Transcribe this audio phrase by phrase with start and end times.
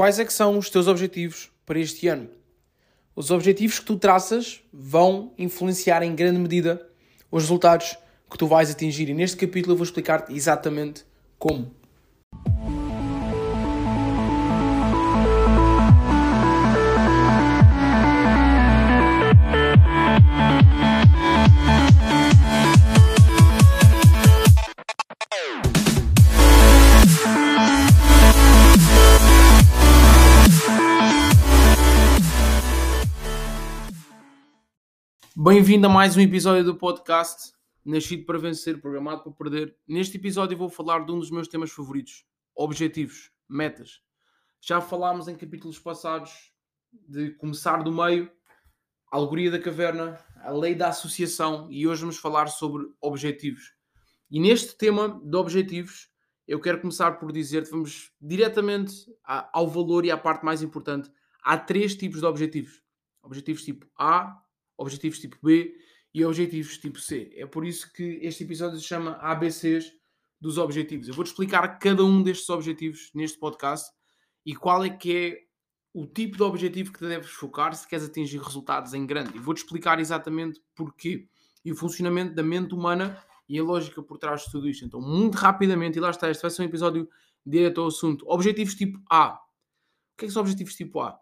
[0.00, 2.30] quais é que são os teus objetivos para este ano?
[3.14, 6.88] Os objetivos que tu traças vão influenciar em grande medida
[7.30, 7.98] os resultados
[8.30, 9.10] que tu vais atingir.
[9.10, 11.04] E neste capítulo eu vou explicar-te exatamente
[11.38, 11.74] como.
[35.42, 39.74] Bem-vindo a mais um episódio do podcast Nascido para Vencer, programado para perder.
[39.88, 44.02] Neste episódio vou falar de um dos meus temas favoritos: objetivos, metas.
[44.60, 46.52] Já falámos em capítulos passados
[46.92, 48.30] de começar do meio,
[49.10, 53.72] a alegoria da caverna, a lei da associação e hoje vamos falar sobre objetivos.
[54.30, 56.10] E neste tema de objetivos,
[56.46, 58.92] eu quero começar por dizer-te, vamos diretamente
[59.24, 61.10] ao valor e à parte mais importante.
[61.42, 62.82] Há três tipos de objetivos.
[63.22, 64.38] Objetivos tipo A,
[64.80, 65.74] objetivos tipo B
[66.12, 67.30] e objetivos tipo C.
[67.36, 69.92] É por isso que este episódio se chama ABCs
[70.40, 71.08] dos objetivos.
[71.08, 73.90] Eu vou-te explicar cada um destes objetivos neste podcast
[74.44, 75.38] e qual é que é
[75.92, 79.36] o tipo de objetivo que te deves focar se queres atingir resultados em grande.
[79.36, 81.28] E vou-te explicar exatamente porquê
[81.64, 84.84] e o funcionamento da mente humana e a lógica por trás de tudo isto.
[84.84, 87.08] Então, muito rapidamente, e lá está, este vai ser um episódio
[87.44, 88.24] direto ao assunto.
[88.26, 89.34] Objetivos tipo A.
[89.34, 91.18] O que é que são objetivos tipo A?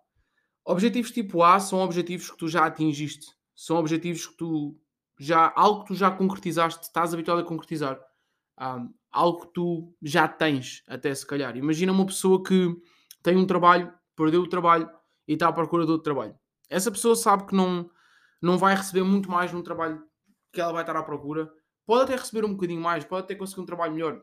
[0.64, 4.80] Objetivos tipo A são objetivos que tu já atingiste são objetivos que tu
[5.18, 8.00] já, algo que tu já concretizaste, estás habituado a concretizar,
[8.60, 11.56] um, algo que tu já tens, até se calhar.
[11.56, 12.80] Imagina uma pessoa que
[13.20, 14.88] tem um trabalho, perdeu o trabalho
[15.26, 16.38] e está à procura de outro trabalho.
[16.70, 17.90] Essa pessoa sabe que não,
[18.40, 20.06] não vai receber muito mais num trabalho
[20.52, 21.52] que ela vai estar à procura.
[21.84, 24.22] Pode até receber um bocadinho mais, pode até conseguir um trabalho melhor,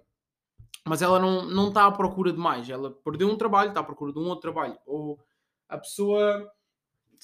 [0.85, 2.69] mas ela não, não está à procura de mais.
[2.69, 4.79] Ela perdeu um trabalho, está à procura de um outro trabalho.
[4.85, 5.19] Ou
[5.67, 6.49] a pessoa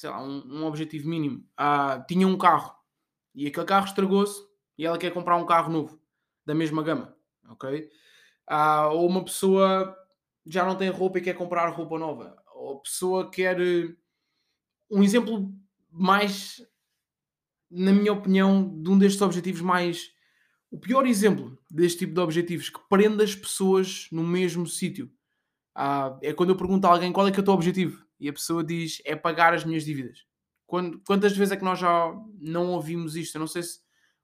[0.02, 1.45] sei lá, um, um objetivo mínimo.
[1.55, 2.75] Ah, tinha um carro
[3.35, 4.41] e aquele carro estragou-se
[4.75, 6.01] e ela quer comprar um carro novo
[6.44, 7.16] da mesma gama,
[7.47, 7.88] ok?
[8.47, 9.95] Ah, ou uma pessoa
[10.44, 13.59] já não tem roupa e quer comprar roupa nova, ou a pessoa quer
[14.90, 15.53] um exemplo
[15.91, 16.66] mais,
[17.69, 20.11] na minha opinião, de um destes objetivos mais
[20.72, 25.11] o pior exemplo deste tipo de objetivos que prende as pessoas no mesmo sítio
[25.75, 28.30] ah, é quando eu pergunto a alguém qual é que é o teu objetivo e
[28.30, 30.26] a pessoa diz é pagar as minhas dívidas.
[30.68, 33.36] Quando, quantas vezes é que nós já não ouvimos isto?
[33.36, 33.80] Eu não sei se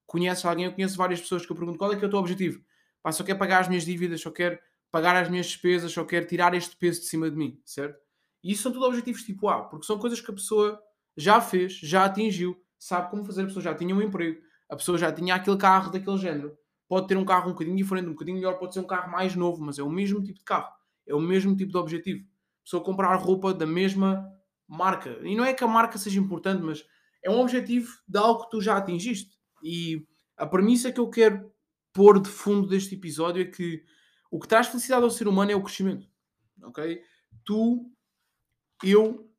[0.06, 2.20] conheces alguém, eu conheço várias pessoas que eu pergunto qual é que é o teu
[2.20, 2.64] objetivo.
[3.02, 4.58] Pá, só quero pagar as minhas dívidas, só quero
[4.92, 8.00] pagar as minhas despesas, só quero tirar este peso de cima de mim, certo?
[8.44, 10.80] E isso são tudo objetivos tipo A, porque são coisas que a pessoa
[11.18, 14.98] já fez, já atingiu, sabe como fazer, a pessoa já tinha um emprego, a pessoa
[14.98, 16.56] já tinha aquele carro daquele género.
[16.88, 19.36] Pode ter um carro um bocadinho diferente, um bocadinho melhor, pode ser um carro mais
[19.36, 20.72] novo, mas é o mesmo tipo de carro,
[21.06, 22.24] é o mesmo tipo de objetivo
[22.68, 24.30] pessoa comprar roupa da mesma
[24.68, 25.18] marca.
[25.24, 26.86] E não é que a marca seja importante, mas
[27.24, 29.38] é um objetivo de algo que tu já atingiste.
[29.64, 30.06] E
[30.36, 31.50] a premissa que eu quero
[31.94, 33.82] pôr de fundo deste episódio é que
[34.30, 36.10] o que traz felicidade ao ser humano é o crescimento.
[36.62, 37.02] Ok?
[37.46, 37.90] Tu,
[38.84, 39.32] eu,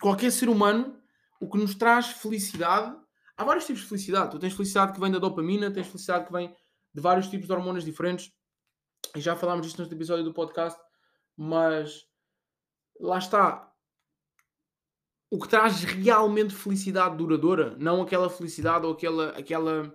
[0.00, 1.00] qualquer ser humano,
[1.40, 2.92] o que nos traz felicidade.
[3.36, 4.32] Há vários tipos de felicidade.
[4.32, 6.52] Tu tens felicidade que vem da dopamina, tens felicidade que vem
[6.92, 8.32] de vários tipos de hormonas diferentes.
[9.14, 10.78] E já falámos disto neste episódio do podcast.
[11.36, 12.07] Mas
[13.00, 13.72] lá está.
[15.30, 19.94] O que traz realmente felicidade duradoura, não aquela felicidade ou aquela, aquela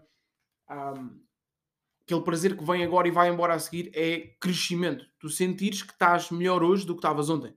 [0.70, 1.20] um,
[2.06, 5.06] aquele prazer que vem agora e vai embora a seguir, é crescimento.
[5.20, 7.56] Tu sentires que estás melhor hoje do que estavas ontem.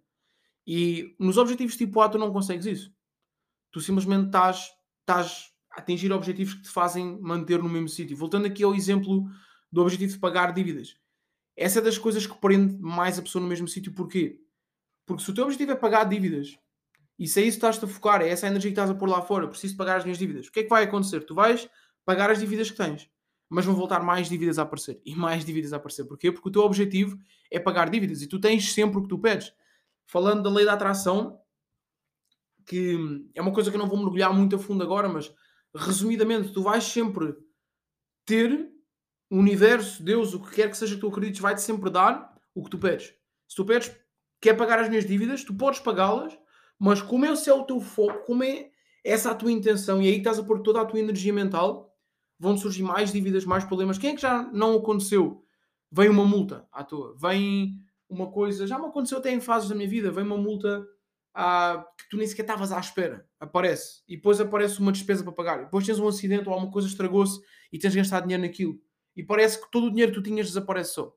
[0.66, 2.92] E nos objetivos tipo A tu não consegues isso.
[3.70, 4.70] Tu simplesmente estás,
[5.00, 8.16] estás a atingir objetivos que te fazem manter no mesmo sítio.
[8.16, 9.24] Voltando aqui ao exemplo
[9.70, 10.96] do objetivo de pagar dívidas.
[11.56, 13.92] Essa é das coisas que prende mais a pessoa no mesmo sítio.
[13.92, 14.40] Porquê?
[15.06, 16.58] Porque se o teu objetivo é pagar dívidas,
[17.18, 19.08] e se é isso que estás a focar, é essa energia que estás a pôr
[19.08, 21.20] lá fora, preciso pagar as minhas dívidas, o que é que vai acontecer?
[21.20, 21.68] Tu vais
[22.04, 23.08] pagar as dívidas que tens,
[23.48, 26.04] mas vão voltar mais dívidas a aparecer e mais dívidas a aparecer.
[26.04, 26.30] Porquê?
[26.30, 27.18] Porque o teu objetivo
[27.50, 29.52] é pagar dívidas e tu tens sempre o que tu pedes.
[30.04, 31.40] Falando da lei da atração,
[32.66, 35.32] que é uma coisa que eu não vou mergulhar muito a fundo agora, mas
[35.74, 37.36] resumidamente, tu vais sempre
[38.24, 38.68] ter
[39.30, 42.62] o universo, Deus, o que quer que seja que tu acredites, vai-te sempre dar o
[42.62, 43.14] que tu pedes.
[43.48, 43.94] Se tu pedes
[44.46, 46.38] quer pagar as minhas dívidas, tu podes pagá-las,
[46.78, 48.70] mas como esse é o teu foco, como é
[49.04, 51.92] essa a tua intenção, e aí estás a pôr toda a tua energia mental,
[52.38, 53.98] vão surgir mais dívidas, mais problemas.
[53.98, 55.42] Quem é que já não aconteceu?
[55.90, 57.72] Vem uma multa à toa, vem
[58.08, 60.86] uma coisa, já me aconteceu até em fases da minha vida, vem uma multa
[61.34, 65.32] ah, que tu nem sequer estavas à espera, aparece, e depois aparece uma despesa para
[65.32, 67.40] pagar, depois tens um acidente ou alguma coisa estragou-se
[67.72, 68.78] e tens de gastar dinheiro naquilo,
[69.16, 71.12] e parece que todo o dinheiro que tu tinhas desaparece só.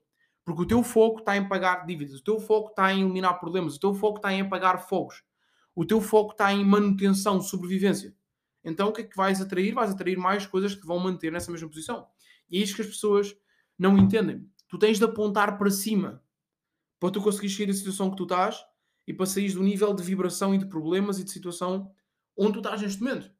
[0.49, 3.75] Porque o teu foco está em pagar dívidas, o teu foco está em eliminar problemas,
[3.75, 5.21] o teu foco está em apagar fogos,
[5.75, 8.15] o teu foco está em manutenção, sobrevivência.
[8.63, 9.75] Então o que é que vais atrair?
[9.75, 12.07] Vais atrair mais coisas que te vão manter nessa mesma posição.
[12.49, 13.37] E é isto que as pessoas
[13.77, 14.43] não entendem.
[14.67, 16.23] Tu tens de apontar para cima
[16.99, 18.59] para tu conseguires sair da situação que tu estás
[19.05, 21.91] e para sair do nível de vibração e de problemas e de situação
[22.35, 23.31] onde tu estás neste momento.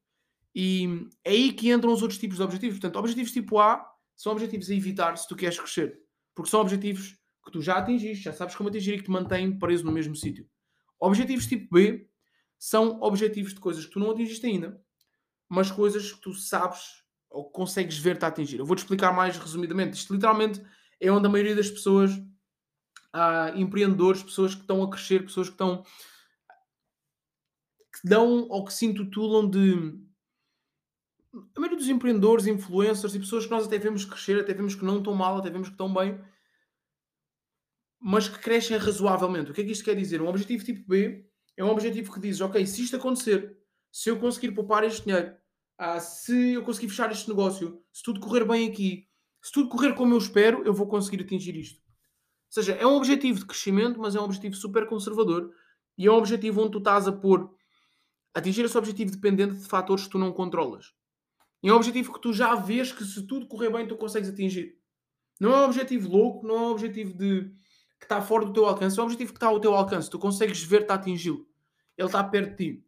[0.53, 2.77] E é aí que entram os outros tipos de objetivos.
[2.77, 3.83] Portanto, objetivos tipo A
[4.15, 6.07] são objetivos a evitar se tu queres crescer.
[6.39, 9.59] Porque são objetivos que tu já atingiste, já sabes como atingir e que te mantêm
[9.59, 10.49] preso no mesmo sítio.
[10.97, 12.09] Objetivos tipo B
[12.57, 14.81] são objetivos de coisas que tu não atingiste ainda,
[15.49, 18.57] mas coisas que tu sabes ou consegues ver-te a atingir.
[18.57, 19.97] Eu vou-te explicar mais resumidamente.
[19.97, 20.63] Isto literalmente
[20.97, 22.11] é onde a maioria das pessoas,
[23.11, 25.83] há empreendedores, pessoas que estão a crescer, pessoas que estão
[28.01, 29.93] que dão ou que se intitulam de
[31.33, 34.83] a maioria dos empreendedores, influencers e pessoas que nós até vemos crescer, até vemos que
[34.83, 36.19] não estão mal, até vemos que estão bem,
[37.99, 39.51] mas que crescem razoavelmente.
[39.51, 40.21] O que é que isto quer dizer?
[40.21, 43.57] Um objetivo tipo B é um objetivo que diz: ok, se isto acontecer,
[43.91, 45.35] se eu conseguir poupar este dinheiro,
[45.77, 49.07] ah, se eu conseguir fechar este negócio, se tudo correr bem aqui,
[49.41, 51.79] se tudo correr como eu espero, eu vou conseguir atingir isto.
[51.79, 55.53] Ou seja, é um objetivo de crescimento, mas é um objetivo super conservador
[55.97, 57.53] e é um objetivo onde tu estás a pôr
[58.33, 60.93] atingir esse objetivo dependente de fatores que tu não controlas.
[61.61, 64.29] E é um objetivo que tu já vês que se tudo correr bem tu consegues
[64.29, 64.77] atingir.
[65.39, 67.51] Não é um objetivo louco, não é um objetivo de
[67.99, 70.09] que está fora do teu alcance, é um objetivo que está ao teu alcance.
[70.09, 71.45] Tu consegues ver-te atingi-lo.
[71.97, 72.85] Ele está perto de ti.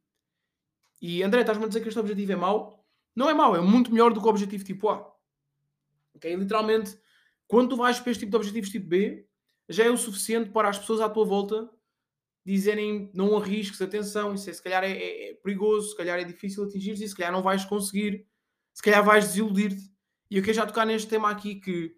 [1.01, 2.85] E André, estás-me a dizer que este objetivo é mau?
[3.15, 5.13] Não é mau, é muito melhor do que o objetivo tipo A.
[6.13, 6.33] Ok?
[6.33, 6.97] Literalmente,
[7.47, 9.27] quando tu vais para este tipo de objetivos tipo B,
[9.67, 11.69] já é o suficiente para as pessoas à tua volta
[12.45, 16.23] dizerem não arrisques, atenção, isso é, se calhar é, é, é perigoso, se calhar é
[16.23, 18.25] difícil atingir isso, se calhar não vais conseguir
[18.73, 19.91] se calhar vais desiludir-te.
[20.29, 21.93] E eu quero já tocar neste tema aqui que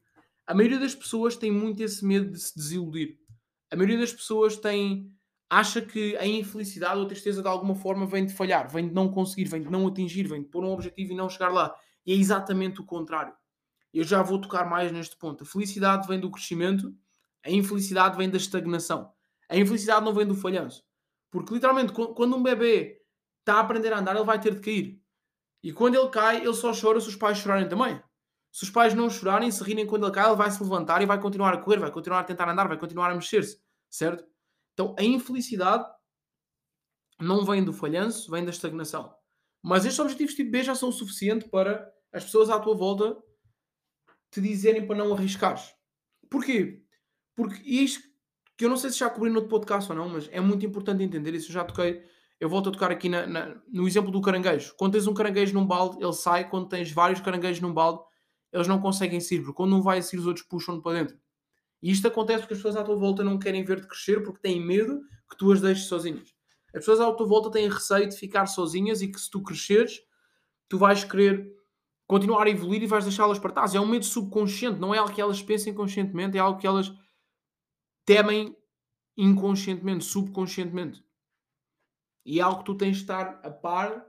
[0.46, 3.18] a maioria das pessoas tem muito esse medo de se desiludir.
[3.72, 5.10] A maioria das pessoas tem
[5.50, 8.94] acha que a infelicidade ou a tristeza de alguma forma vem de falhar, vem de
[8.94, 11.74] não conseguir, vem de não atingir, vem de pôr um objetivo e não chegar lá.
[12.06, 13.34] E é exatamente o contrário.
[13.94, 15.44] Eu já vou tocar mais neste ponto.
[15.44, 16.92] A felicidade vem do crescimento,
[17.46, 19.12] a infelicidade vem da estagnação.
[19.48, 20.84] A infelicidade não vem do falhanço.
[21.30, 23.00] Porque literalmente, quando um bebê
[23.40, 25.02] está a aprender a andar, ele vai ter de cair.
[25.63, 28.01] E quando ele cai, ele só chora se os pais chorarem também.
[28.51, 31.06] Se os pais não chorarem, se rirem quando ele cai, ele vai se levantar e
[31.06, 34.25] vai continuar a correr, vai continuar a tentar andar, vai continuar a mexer-se, certo?
[34.74, 35.89] Então a infelicidade
[37.19, 39.15] não vem do falhanço, vem da estagnação.
[39.62, 43.18] Mas estes objetivos tipo B já são o suficiente para as pessoas à tua volta
[44.30, 45.74] te dizerem para não arriscares.
[46.30, 46.83] Porquê?
[47.36, 48.04] Porque isto
[48.57, 51.04] que eu não sei se já cobri no podcast ou não, mas é muito importante
[51.04, 51.50] entender isso.
[51.50, 52.04] Eu já toquei
[52.44, 54.75] eu volto a tocar aqui na, na, no exemplo do caranguejo.
[54.75, 56.50] Quando tens um caranguejo num balde, ele sai.
[56.50, 58.04] Quando tens vários caranguejos num balde,
[58.51, 61.18] eles não conseguem sair, porque quando um vai sair, os outros puxam-no para dentro.
[61.81, 64.60] E isto acontece porque as pessoas à tua volta não querem ver-te crescer porque têm
[64.60, 65.00] medo
[65.30, 66.36] que tu as deixes sozinhas.
[66.68, 70.01] As pessoas à tua volta têm receio de ficar sozinhas e que se tu cresceres,
[70.68, 71.50] tu vais querer
[72.06, 73.74] continuar a evoluir e vais deixá-las para trás.
[73.74, 76.94] É um medo subconsciente, não é algo que elas pensem conscientemente, é algo que elas
[78.06, 78.54] temem
[79.16, 81.01] inconscientemente, subconscientemente.
[82.25, 84.06] E é algo que tu tens de estar a par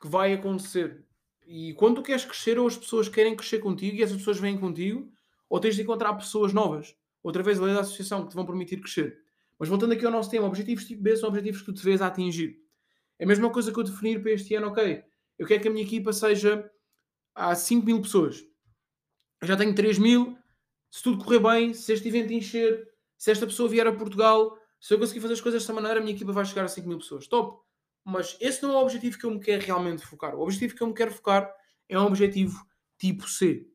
[0.00, 1.04] que vai acontecer.
[1.46, 4.58] E quando tu queres crescer, ou as pessoas querem crescer contigo e essas pessoas vêm
[4.58, 5.10] contigo,
[5.48, 6.96] ou tens de encontrar pessoas novas.
[7.22, 9.18] Outra vez, a lei da associação que te vão permitir crescer.
[9.58, 12.02] Mas voltando aqui ao nosso tema, objetivos tipo B são objetivos que tu te vês
[12.02, 12.60] a atingir.
[13.18, 15.02] É a mesma coisa que eu definir para este ano, ok,
[15.38, 16.70] eu quero que a minha equipa seja
[17.34, 18.44] a 5 mil pessoas.
[19.40, 20.36] Eu já tenho 3 mil,
[20.90, 24.94] se tudo correr bem, se este evento encher, se esta pessoa vier a Portugal, se
[24.94, 26.98] eu conseguir fazer as coisas desta maneira, a minha equipa vai chegar a 5 mil
[26.98, 27.26] pessoas.
[27.26, 27.60] Top!
[28.04, 30.36] Mas esse não é o objetivo que eu me quero realmente focar.
[30.36, 31.52] O objetivo que eu me quero focar
[31.88, 32.64] é um objetivo
[32.96, 33.66] tipo C.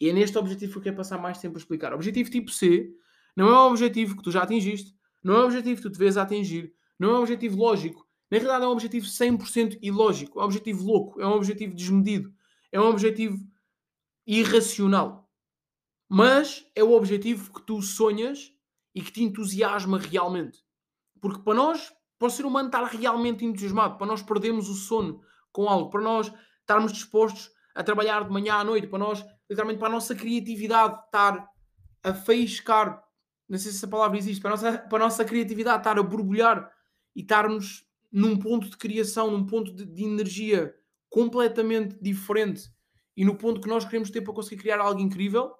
[0.00, 1.92] E é neste objetivo que eu quero passar mais tempo a explicar.
[1.92, 2.90] O objetivo tipo C
[3.36, 5.98] não é um objetivo que tu já atingiste, não é um objetivo que tu te
[5.98, 8.04] vês a atingir, não é um objetivo lógico.
[8.28, 10.40] Na realidade, é um objetivo 100% ilógico.
[10.40, 12.34] É um objetivo louco, é um objetivo desmedido,
[12.72, 13.38] é um objetivo
[14.26, 15.30] irracional.
[16.08, 18.51] Mas é o objetivo que tu sonhas
[18.94, 20.58] e que te entusiasma realmente.
[21.20, 25.20] Porque para nós, para o ser humano estar realmente entusiasmado, para nós perdermos o sono
[25.50, 29.78] com algo, para nós estarmos dispostos a trabalhar de manhã à noite, para nós, literalmente,
[29.78, 31.48] para a nossa criatividade estar
[32.02, 33.02] a faiscar,
[33.48, 36.02] não sei se essa palavra existe, para a nossa, para a nossa criatividade estar a
[36.02, 36.70] borbulhar
[37.14, 40.74] e estarmos num ponto de criação, num ponto de, de energia
[41.08, 42.70] completamente diferente
[43.16, 45.54] e no ponto que nós queremos ter para conseguir criar algo incrível,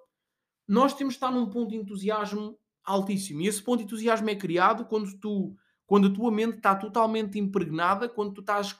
[0.67, 3.41] nós temos de estar num ponto de entusiasmo altíssimo.
[3.41, 7.39] E esse ponto de entusiasmo é criado quando tu, quando a tua mente está totalmente
[7.39, 8.79] impregnada, quando tu estás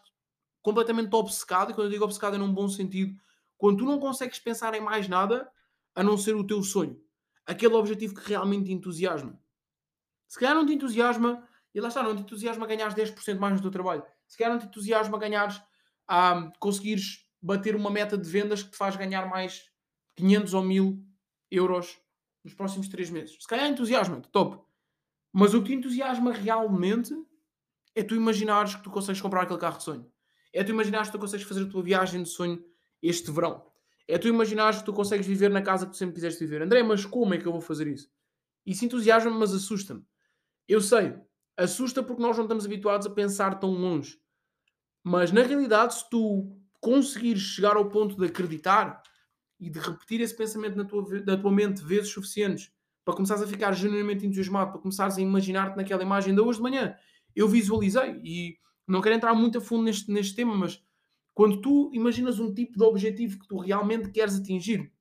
[0.61, 3.15] completamente obcecado, e quando eu digo obcecado é num bom sentido,
[3.57, 5.49] quando tu não consegues pensar em mais nada
[5.95, 6.99] a não ser o teu sonho,
[7.45, 9.39] aquele objetivo que realmente te entusiasma.
[10.27, 13.61] Se calhar não te entusiasma, e lá está, não te entusiasma ganhares 10% mais no
[13.61, 14.03] teu trabalho.
[14.27, 15.61] Se calhar não te entusiasma ganhares,
[16.07, 19.69] ah, conseguires bater uma meta de vendas que te faz ganhar mais
[20.15, 21.05] 500 ou 1000
[21.51, 22.02] euros
[22.43, 23.37] nos próximos 3 meses.
[23.39, 24.61] Se calhar entusiasma-te, top.
[25.31, 27.13] Mas o que te entusiasma realmente
[27.95, 30.11] é tu imaginares que tu consegues comprar aquele carro de sonho.
[30.51, 32.63] É tu imaginares que tu consegues fazer a tua viagem de sonho
[33.01, 33.65] este verão.
[34.07, 36.61] É tu imaginares que tu consegues viver na casa que tu sempre quiseste viver.
[36.61, 38.09] André, mas como é que eu vou fazer isso?
[38.65, 40.05] Isso entusiasma-me, mas assusta-me.
[40.67, 41.15] Eu sei,
[41.57, 44.19] assusta porque nós não estamos habituados a pensar tão longe.
[45.03, 49.01] Mas na realidade, se tu conseguires chegar ao ponto de acreditar
[49.63, 52.69] e de repetir esse pensamento na tua, na tua mente vezes suficientes
[53.05, 56.63] para começares a ficar genuinamente entusiasmado, para começares a imaginar-te naquela imagem de hoje de
[56.63, 56.95] manhã,
[57.33, 60.83] eu visualizei e não quero entrar muito a fundo neste, neste tema, mas
[61.33, 64.91] quando tu imaginas um tipo de objetivo que tu realmente queres atingir,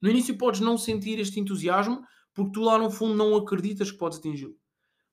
[0.00, 3.98] no início podes não sentir este entusiasmo porque tu lá no fundo não acreditas que
[3.98, 4.56] podes atingi-lo.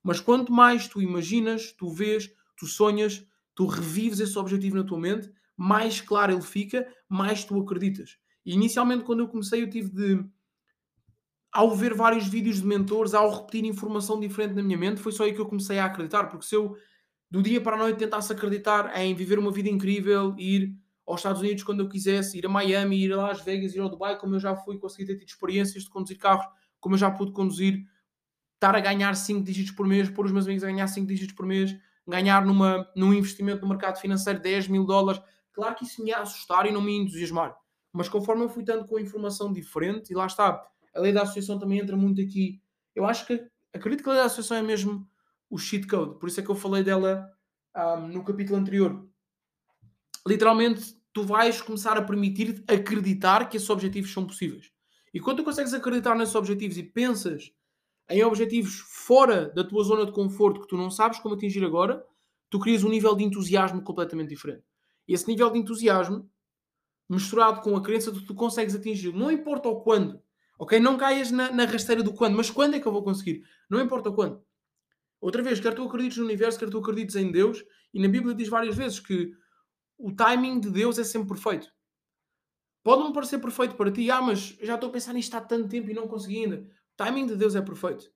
[0.03, 3.25] Mas quanto mais tu imaginas, tu vês, tu sonhas,
[3.55, 8.17] tu revives esse objetivo na tua mente, mais claro ele fica, mais tu acreditas.
[8.45, 10.25] E inicialmente, quando eu comecei, eu tive de.
[11.51, 15.25] Ao ver vários vídeos de mentores, ao repetir informação diferente na minha mente, foi só
[15.25, 16.25] aí que eu comecei a acreditar.
[16.25, 16.77] Porque se eu,
[17.29, 20.73] do dia para a noite, tentasse acreditar em viver uma vida incrível, ir
[21.05, 23.89] aos Estados Unidos quando eu quisesse, ir a Miami, ir a Las Vegas, ir ao
[23.89, 26.45] Dubai, como eu já fui, consegui ter tido experiências de conduzir carros,
[26.79, 27.85] como eu já pude conduzir,
[28.55, 31.35] estar a ganhar 5 dígitos por mês, pôr os meus amigos a ganhar 5 dígitos
[31.35, 31.75] por mês,
[32.07, 35.21] ganhar numa, num investimento no mercado financeiro 10 mil dólares.
[35.51, 37.55] Claro que isso me ia assustar e não me ia entusiasmar.
[37.93, 41.59] Mas conforme eu fui tanto com informação diferente, e lá está, a lei da associação
[41.59, 42.61] também entra muito aqui.
[42.95, 45.07] Eu acho que, acredito que a lei da associação é mesmo
[45.49, 47.29] o cheat code, por isso é que eu falei dela
[47.75, 49.05] um, no capítulo anterior.
[50.25, 54.71] Literalmente, tu vais começar a permitir acreditar que esses objetivos são possíveis.
[55.13, 57.51] E quando tu consegues acreditar nesses objetivos e pensas
[58.09, 62.05] em objetivos fora da tua zona de conforto que tu não sabes como atingir agora,
[62.49, 64.63] tu crias um nível de entusiasmo completamente diferente.
[65.07, 66.29] E esse nível de entusiasmo,
[67.11, 70.21] misturado com a crença de que tu consegues atingir, não importa o quando,
[70.57, 70.79] ok?
[70.79, 73.43] Não caias na, na rasteira do quando, mas quando é que eu vou conseguir?
[73.69, 74.41] Não importa o quando.
[75.19, 77.63] Outra vez, quer tu acredites no universo, quer tu acredites em Deus,
[77.93, 79.33] e na Bíblia diz várias vezes que
[79.97, 81.67] o timing de Deus é sempre perfeito.
[82.81, 85.67] Pode não parecer perfeito para ti, ah, mas já estou a pensar nisto há tanto
[85.67, 86.65] tempo e não consegui ainda.
[86.93, 88.09] O timing de Deus é perfeito.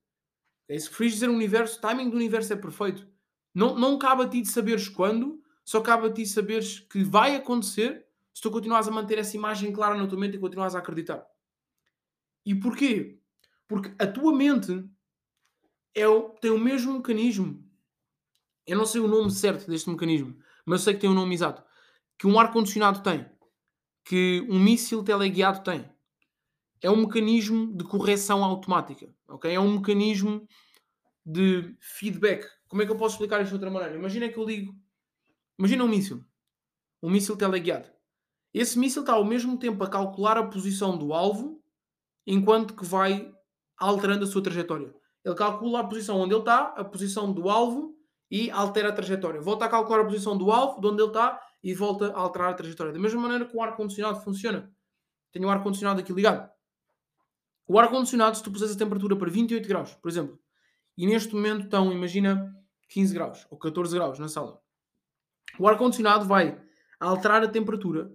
[0.68, 3.06] É se preferes dizer o universo, o timing do universo é perfeito.
[3.54, 7.36] Não, não cabe a ti de saberes quando, só cabe a ti saberes que vai
[7.36, 8.05] acontecer
[8.36, 11.26] se tu continuares a manter essa imagem clara na tua mente e continuares a acreditar.
[12.44, 13.18] E porquê?
[13.66, 14.84] Porque a tua mente
[15.94, 17.66] é o, tem o mesmo mecanismo.
[18.66, 21.34] Eu não sei o nome certo deste mecanismo, mas eu sei que tem um nome
[21.34, 21.64] exato.
[22.18, 23.24] Que um ar-condicionado tem.
[24.04, 25.90] Que um míssil teleguiado tem.
[26.82, 29.08] É um mecanismo de correção automática.
[29.28, 29.54] Okay?
[29.54, 30.46] É um mecanismo
[31.24, 32.46] de feedback.
[32.68, 33.96] Como é que eu posso explicar isto de outra maneira?
[33.96, 34.78] Imagina que eu ligo.
[35.58, 36.22] Imagina um míssil.
[37.02, 37.95] Um míssil teleguiado.
[38.56, 41.62] Esse míssil está ao mesmo tempo a calcular a posição do alvo
[42.26, 43.30] enquanto que vai
[43.76, 44.94] alterando a sua trajetória.
[45.22, 47.94] Ele calcula a posição onde ele está, a posição do alvo
[48.30, 49.42] e altera a trajetória.
[49.42, 52.48] Volta a calcular a posição do alvo, de onde ele está, e volta a alterar
[52.48, 52.94] a trajetória.
[52.94, 54.72] Da mesma maneira que o ar-condicionado funciona.
[55.30, 56.50] Tenho o ar-condicionado aqui ligado.
[57.68, 60.40] O ar-condicionado, se tu puseres a temperatura para 28 graus, por exemplo,
[60.96, 62.56] e neste momento estão, imagina,
[62.88, 64.58] 15 graus ou 14 graus na sala,
[65.58, 66.58] o ar-condicionado vai
[66.98, 68.10] alterar a temperatura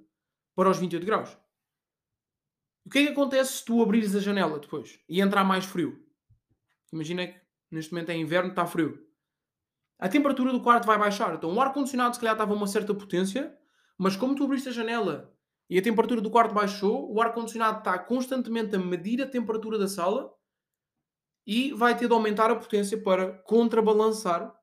[0.55, 1.38] para os 28 graus.
[2.86, 6.03] O que é que acontece se tu abrires a janela depois e entrar mais frio?
[6.91, 7.39] Imagina que
[7.70, 9.00] neste momento é inverno, está frio.
[10.00, 11.36] A temperatura do quarto vai baixar.
[11.36, 13.55] Então o ar-condicionado se calhar estava a uma certa potência,
[13.98, 15.34] mas como tu abriste a janela
[15.70, 19.88] e a temperatura do quarto baixou, o ar-condicionado está constantemente a medir a temperatura da
[19.88, 20.34] sala
[21.46, 24.53] e vai ter de aumentar a potência para contrabalançar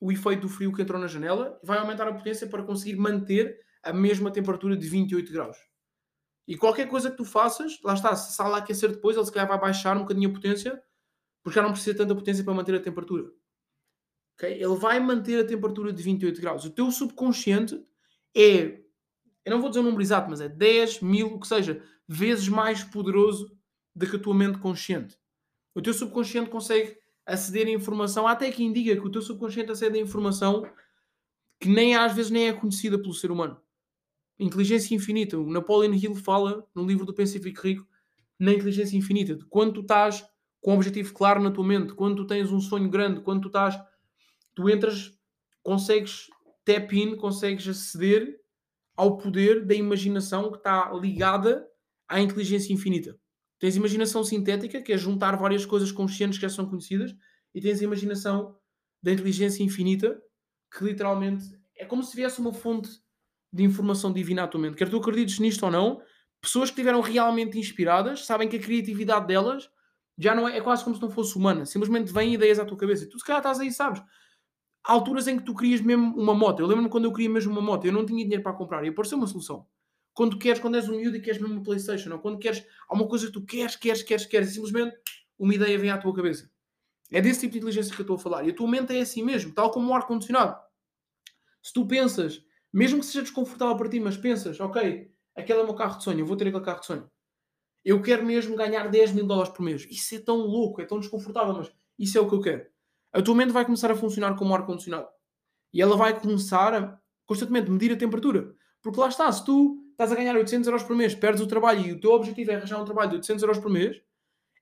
[0.00, 3.60] o efeito do frio que entrou na janela, vai aumentar a potência para conseguir manter
[3.82, 5.56] a mesma temperatura de 28 graus.
[6.46, 9.32] E qualquer coisa que tu faças, lá está, se a sala aquecer depois, ele se
[9.32, 10.82] calhar vai baixar um bocadinho a potência,
[11.42, 13.30] porque já não precisa tanta potência para manter a temperatura.
[14.34, 14.54] Okay?
[14.54, 16.64] Ele vai manter a temperatura de 28 graus.
[16.64, 17.80] O teu subconsciente
[18.36, 18.80] é,
[19.44, 22.48] eu não vou dizer o número exato, mas é 10 mil, o que seja, vezes
[22.48, 23.56] mais poderoso
[23.94, 25.16] do que a tua mente consciente.
[25.74, 29.70] O teu subconsciente consegue aceder a informação, há até quem diga que o teu subconsciente
[29.70, 30.68] acede a informação
[31.60, 33.60] que nem às vezes nem é conhecida pelo ser humano.
[34.40, 35.38] Inteligência infinita.
[35.38, 37.86] O Napoleon Hill fala no livro do Pensifico Rico
[38.38, 40.24] na inteligência infinita, de quando tu estás
[40.62, 43.48] com um objetivo claro na tua mente, quando tu tens um sonho grande, quando tu
[43.48, 43.78] estás,
[44.54, 45.12] tu entras,
[45.62, 46.26] consegues
[46.64, 48.40] tap in, consegues aceder
[48.96, 51.66] ao poder da imaginação que está ligada
[52.08, 53.14] à inteligência infinita.
[53.58, 57.14] Tens imaginação sintética, que é juntar várias coisas conscientes que já são conhecidas,
[57.54, 58.56] e tens a imaginação
[59.02, 60.18] da inteligência infinita,
[60.74, 61.44] que literalmente
[61.76, 62.90] é como se tivesse uma fonte
[63.52, 64.76] de informação divina à tua mente.
[64.76, 66.00] Quer tu acredites nisto ou não,
[66.40, 69.70] pessoas que estiveram realmente inspiradas sabem que a criatividade delas
[70.16, 71.64] já não é, é quase como se não fosse humana.
[71.64, 73.04] Simplesmente vêm ideias à tua cabeça.
[73.04, 74.02] E tu se calhar estás aí, sabes?
[74.84, 76.60] Há alturas em que tu querias mesmo uma moto.
[76.60, 78.84] Eu lembro-me quando eu queria mesmo uma moto, eu não tinha dinheiro para comprar.
[78.84, 79.66] E apareceu uma solução.
[80.12, 83.08] Quando queres, quando és um miúdo e queres mesmo uma Playstation, ou quando queres alguma
[83.08, 84.96] coisa que tu queres, queres, queres, queres, e simplesmente
[85.38, 86.50] uma ideia vem à tua cabeça.
[87.10, 88.44] É desse tipo de inteligência que eu estou a falar.
[88.46, 90.56] E a tua mente é assim mesmo, tal como o ar-condicionado.
[91.62, 95.66] Se tu pensas, mesmo que seja desconfortável para ti, mas pensas, ok, aquele é o
[95.66, 97.10] meu carro de sonho, eu vou ter aquele carro de sonho.
[97.84, 99.86] Eu quero mesmo ganhar 10 mil dólares por mês.
[99.90, 102.66] Isso é tão louco, é tão desconfortável, mas isso é o que eu quero.
[103.12, 105.08] A tua mente vai começar a funcionar como ar-condicionado.
[105.72, 108.54] E ela vai começar a constantemente medir a temperatura.
[108.82, 111.80] Porque lá está, se tu estás a ganhar 800 euros por mês, perdes o trabalho
[111.80, 114.00] e o teu objetivo é arranjar um trabalho de 800 euros por mês,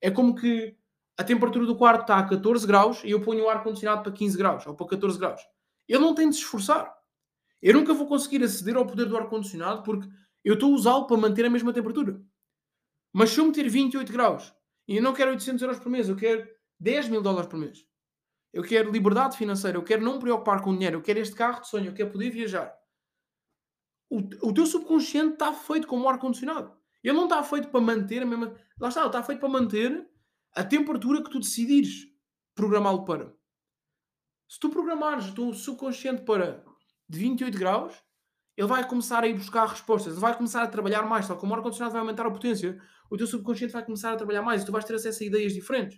[0.00, 0.76] é como que
[1.16, 4.38] a temperatura do quarto está a 14 graus e eu ponho o ar-condicionado para 15
[4.38, 5.40] graus ou para 14 graus.
[5.88, 6.97] Eu não tenho de se esforçar.
[7.60, 10.08] Eu nunca vou conseguir aceder ao poder do ar-condicionado porque
[10.44, 12.22] eu estou a usá-lo para manter a mesma temperatura.
[13.12, 14.54] Mas se eu meter 28 graus
[14.86, 16.48] e eu não quero 800 euros por mês, eu quero
[16.78, 17.84] 10 mil dólares por mês.
[18.52, 21.60] Eu quero liberdade financeira, eu quero não me preocupar com dinheiro, eu quero este carro
[21.60, 22.74] de sonho, eu quero poder viajar.
[24.08, 26.74] O, o teu subconsciente está feito como ar-condicionado.
[27.02, 28.54] Ele não está feito para manter a mesma.
[28.80, 30.08] Lá está, ele está feito para manter
[30.54, 32.08] a temperatura que tu decidires
[32.54, 33.36] programá-lo para.
[34.48, 36.64] Se tu programares o teu subconsciente para
[37.08, 37.94] de 28 graus,
[38.56, 41.52] ele vai começar a ir buscar respostas, ele vai começar a trabalhar mais, tal como
[41.52, 44.66] o ar-condicionado vai aumentar a potência, o teu subconsciente vai começar a trabalhar mais e
[44.66, 45.96] tu vais ter acesso a ideias diferentes.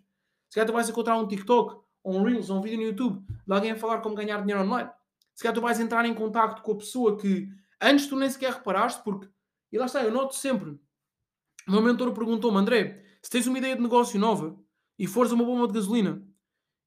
[0.49, 3.25] Se calhar tu vais encontrar um TikTok, ou um Reels, ou um vídeo no YouTube
[3.47, 4.90] de alguém a falar como ganhar dinheiro online.
[5.35, 7.49] Se calhar tu vais entrar em contato com a pessoa que
[7.81, 9.29] antes tu nem sequer reparaste, porque,
[9.73, 10.79] e lá está, eu noto sempre.
[11.67, 14.59] O meu mentor perguntou-me, André, se tens uma ideia de negócio nova
[14.99, 16.23] e fores uma bomba de gasolina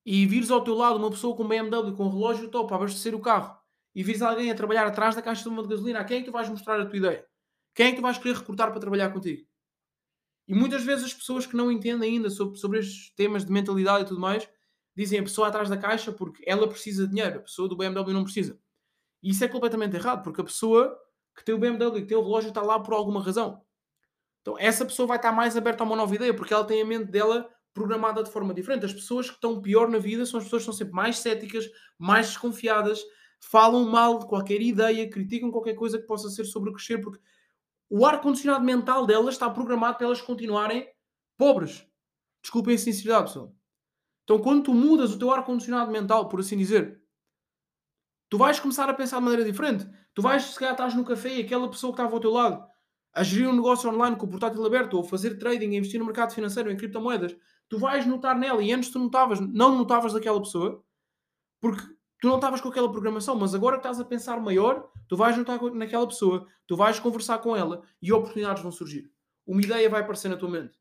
[0.06, 3.16] e vires ao teu lado uma pessoa com BMW, com um relógio top a abastecer
[3.16, 3.63] o carro
[3.96, 6.20] e vires alguém a trabalhar atrás da caixa de uma de gasolina, a quem é
[6.22, 7.26] que tu vais mostrar a tua ideia?
[7.76, 9.48] Quem é que tu vais querer recrutar para trabalhar contigo?
[10.48, 14.04] E muitas vezes as pessoas que não entendem ainda sobre, sobre estes temas de mentalidade
[14.04, 14.48] e tudo mais,
[14.96, 18.14] dizem a pessoa atrás da caixa porque ela precisa de dinheiro, a pessoa do BMW
[18.14, 18.60] não precisa.
[19.22, 20.98] E isso é completamente errado, porque a pessoa
[21.36, 23.64] que tem o BMW, que tem o relógio, está lá por alguma razão.
[24.42, 26.86] Então essa pessoa vai estar mais aberta a uma nova ideia, porque ela tem a
[26.86, 28.86] mente dela programada de forma diferente.
[28.86, 31.66] As pessoas que estão pior na vida são as pessoas que são sempre mais céticas,
[31.98, 33.02] mais desconfiadas,
[33.50, 37.20] falam mal de qualquer ideia, criticam qualquer coisa que possa ser sobre crescer, porque
[37.90, 40.88] o ar-condicionado mental delas está programado para elas continuarem
[41.38, 41.86] pobres.
[42.42, 43.56] Desculpem a sinceridade, pessoal.
[44.24, 47.02] Então, quando tu mudas o teu ar-condicionado mental, por assim dizer,
[48.30, 49.86] tu vais começar a pensar de maneira diferente.
[50.14, 52.66] Tu vais, se calhar, estás no café e aquela pessoa que estava ao teu lado
[53.14, 56.06] a gerir um negócio online com o portátil aberto, ou fazer trading, a investir no
[56.06, 57.36] mercado financeiro, em criptomoedas,
[57.70, 60.84] tu vais notar nela e antes tu notavas, não notavas daquela pessoa,
[61.62, 61.84] porque
[62.24, 65.38] tu não estavas com aquela programação, mas agora que estás a pensar maior, tu vais
[65.38, 69.12] notar naquela pessoa, tu vais conversar com ela e oportunidades vão surgir.
[69.46, 70.80] Uma ideia vai aparecer na tua mente.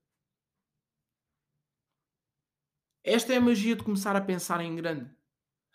[3.02, 5.10] Esta é a magia de começar a pensar em grande.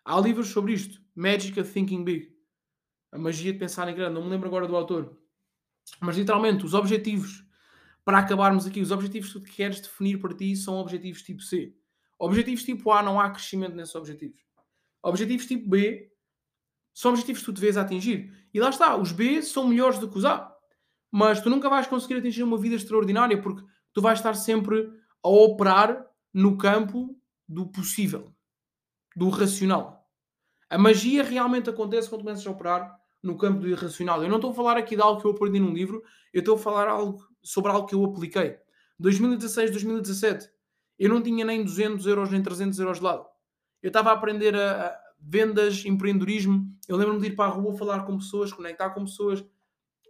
[0.06, 1.02] Há livros sobre isto.
[1.14, 2.34] Magic of Thinking Big.
[3.12, 4.14] A magia de pensar em grande.
[4.14, 5.18] Não me lembro agora do autor.
[6.00, 7.46] Mas literalmente, os objetivos,
[8.06, 11.76] para acabarmos aqui, os objetivos que tu queres definir para ti são objetivos tipo C.
[12.18, 14.47] Objetivos tipo A, não há crescimento nesses objetivos.
[15.04, 16.12] Objetivos tipo B
[16.94, 18.34] são objetivos que tu deves atingir.
[18.54, 20.52] E lá está, os B são melhores do que os A.
[21.12, 24.90] Mas tu nunca vais conseguir atingir uma vida extraordinária porque tu vais estar sempre
[25.24, 27.16] a operar no campo
[27.48, 28.34] do possível,
[29.16, 30.06] do racional.
[30.70, 34.22] A magia realmente acontece quando começas a operar no campo do irracional.
[34.22, 36.56] Eu não estou a falar aqui de algo que eu aprendi num livro, eu estou
[36.56, 38.58] a falar algo, sobre algo que eu apliquei.
[39.00, 40.50] 2016, 2017,
[41.00, 43.26] eu não tinha nem 200 euros nem 300 euros de lado.
[43.82, 46.68] Eu estava a aprender a, a vendas, empreendedorismo.
[46.88, 49.44] Eu lembro-me de ir para a rua falar com pessoas, conectar com pessoas.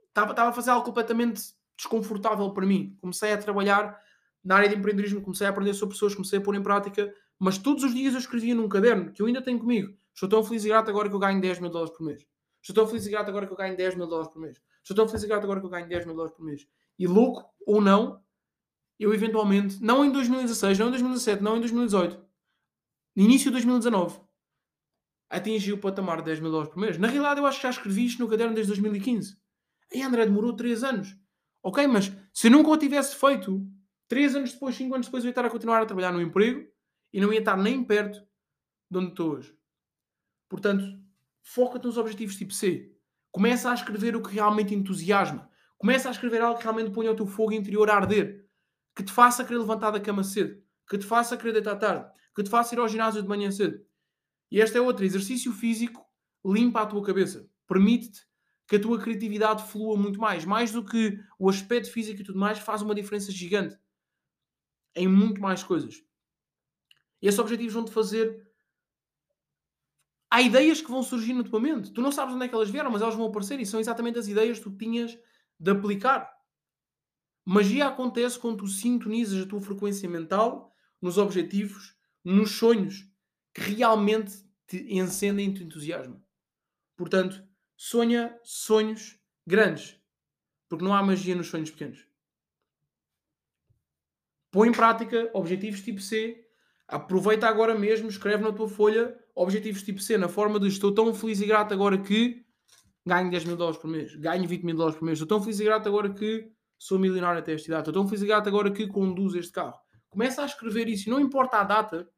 [0.08, 1.42] Estava, estava a fazer algo completamente
[1.76, 2.98] desconfortável para mim.
[3.00, 4.00] Comecei a trabalhar
[4.44, 7.58] na área de empreendedorismo, comecei a aprender sobre pessoas, comecei a pôr em prática mas
[7.58, 9.96] todos os dias eu escrevia num caderno que eu ainda tenho comigo.
[10.14, 12.26] Estou tão feliz e grato agora que eu ganho 10 mil dólares por mês.
[12.62, 14.60] Estou tão feliz e grato agora que eu ganho 10 mil dólares por mês.
[14.82, 16.68] Estou tão feliz e grato agora que eu ganho 10 mil dólares por mês.
[16.98, 18.22] E louco ou não,
[19.00, 22.20] eu eventualmente, não em 2016, não em 2017, não em 2018,
[23.18, 24.22] no início de 2019,
[25.28, 27.00] atingi o patamar de 10 mil dólares por mês.
[27.00, 29.36] Na realidade, eu acho que já escrevi isto no caderno desde 2015.
[29.92, 31.18] Aí André demorou 3 anos.
[31.64, 33.68] Ok, mas se nunca o tivesse feito,
[34.08, 36.70] 3 anos depois, 5 anos depois, eu ia estar a continuar a trabalhar no emprego
[37.12, 38.22] e não ia estar nem perto
[38.92, 39.58] de onde estou hoje.
[40.48, 40.86] Portanto,
[41.42, 42.96] foca-te nos objetivos tipo C.
[43.32, 45.50] Começa a escrever o que realmente entusiasma.
[45.80, 48.48] Começa a escrever algo que realmente ponha o teu fogo interior a arder.
[48.96, 52.44] que te faça querer levantar da cama cedo, que te faça querer deitar tarde, que
[52.44, 53.84] te faça ir ao ginásio de manhã cedo.
[54.52, 56.06] E este é outro exercício físico
[56.46, 58.22] limpa a tua cabeça, permite-te
[58.68, 62.38] que a tua criatividade flua muito mais, mais do que o aspecto físico e tudo
[62.38, 63.76] mais, faz uma diferença gigante
[64.96, 65.96] em muito mais coisas.
[67.20, 68.48] E esses objetivos vão-te fazer.
[70.30, 71.92] Há ideias que vão surgir na tua mente.
[71.92, 74.20] Tu não sabes onde é que elas vieram, mas elas vão aparecer e são exatamente
[74.20, 75.18] as ideias que tu tinhas
[75.60, 76.32] de aplicar.
[77.44, 80.72] Magia acontece quando tu sintonizas a tua frequência mental
[81.02, 81.97] nos objetivos,
[82.32, 83.10] nos sonhos
[83.54, 86.22] que realmente te encendem e te entusiasmam.
[86.98, 87.42] Portanto,
[87.76, 89.98] sonha sonhos grandes,
[90.68, 92.06] porque não há magia nos sonhos pequenos.
[94.52, 96.46] Põe em prática objetivos tipo C.
[96.88, 101.14] Aproveita agora mesmo, escreve na tua folha objetivos tipo C, na forma de estou tão
[101.14, 102.46] feliz e grato agora que
[103.06, 105.60] ganho 10 mil dólares por mês, ganho 20 mil dólares por mês, estou tão feliz
[105.60, 108.72] e grato agora que sou milionário até esta idade, estou tão feliz e grato agora
[108.72, 109.80] que conduzo este carro.
[110.10, 112.10] Começa a escrever isso, não importa a data,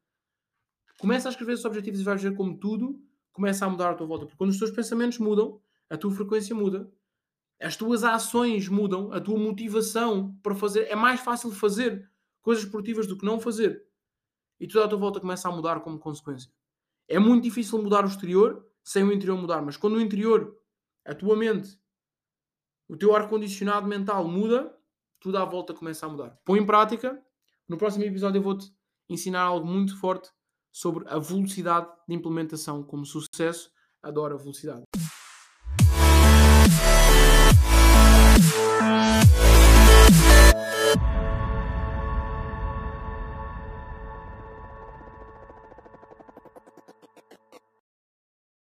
[1.00, 4.06] começa a escrever esses objetivos e vais ver como tudo começa a mudar à tua
[4.06, 4.26] volta.
[4.26, 6.92] Porque quando os teus pensamentos mudam, a tua frequência muda,
[7.58, 10.86] as tuas ações mudam, a tua motivação para fazer.
[10.88, 12.08] É mais fácil fazer
[12.42, 13.82] coisas esportivas do que não fazer.
[14.58, 16.52] E tudo à tua volta começa a mudar como consequência.
[17.08, 20.56] É muito difícil mudar o exterior sem o interior mudar, mas quando o interior,
[21.04, 21.78] a tua mente,
[22.88, 24.74] o teu ar-condicionado mental muda,
[25.18, 26.38] tudo à volta começa a mudar.
[26.44, 27.22] Põe em prática.
[27.68, 28.72] No próximo episódio eu vou-te
[29.08, 30.30] ensinar algo muito forte
[30.72, 33.70] sobre a velocidade de implementação como sucesso.
[34.02, 34.84] Adoro a velocidade.